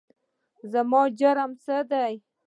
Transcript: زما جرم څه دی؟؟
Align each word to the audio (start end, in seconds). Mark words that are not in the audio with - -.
زما 0.71 1.01
جرم 1.19 1.51
څه 1.63 1.75
دی؟؟ 1.91 2.11